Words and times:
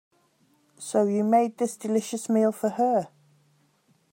So, 0.79 1.05
you 1.05 1.23
made 1.23 1.59
this 1.59 1.77
delicious 1.77 2.27
meal 2.27 2.51
for 2.51 2.69
her? 2.69 3.09